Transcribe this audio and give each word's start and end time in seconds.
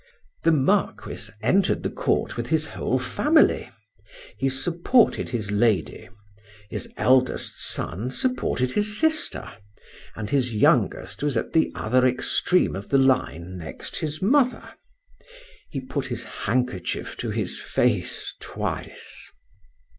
The 0.41 0.51
Marquis 0.51 1.29
entered 1.43 1.83
the 1.83 1.91
court 1.91 2.35
with 2.35 2.47
his 2.47 2.65
whole 2.73 2.97
family: 2.97 3.69
he 4.35 4.49
supported 4.49 5.29
his 5.29 5.51
lady,—his 5.51 6.91
eldest 6.97 7.59
son 7.59 8.09
supported 8.09 8.71
his 8.71 8.97
sister, 8.97 9.47
and 10.15 10.31
his 10.31 10.55
youngest 10.55 11.21
was 11.21 11.37
at 11.37 11.53
the 11.53 11.71
other 11.75 12.07
extreme 12.07 12.75
of 12.75 12.89
the 12.89 12.97
line 12.97 13.57
next 13.59 13.97
his 13.97 14.23
mother;—he 14.23 15.81
put 15.81 16.07
his 16.07 16.23
handkerchief 16.23 17.15
to 17.17 17.29
his 17.29 17.59
face 17.59 18.33
twice. 18.41 19.29